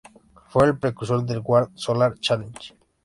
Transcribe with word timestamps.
Fue 0.47 0.65
el 0.65 0.79
precursor 0.79 1.23
del 1.23 1.41
"World 1.43 1.73
Solar 1.77 2.15
Challenge". 2.17 2.73